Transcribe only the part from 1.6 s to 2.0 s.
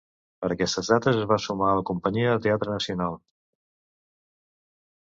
a la